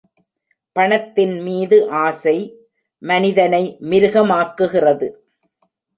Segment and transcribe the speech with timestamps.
[0.75, 2.35] பணத்தின் மீது ஆசை,
[3.01, 3.63] மனிதனை
[3.81, 5.09] மிருக மாக்குகிறது.